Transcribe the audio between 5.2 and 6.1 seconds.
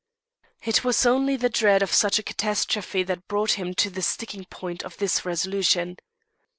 resolution.